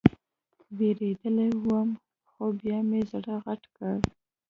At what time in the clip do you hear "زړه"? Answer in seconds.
3.11-3.35